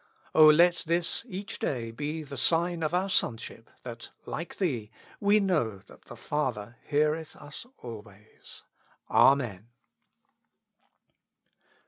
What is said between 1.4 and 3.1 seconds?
day be the sign of our